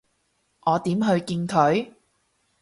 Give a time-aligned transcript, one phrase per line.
[0.61, 1.93] 我點去見佢？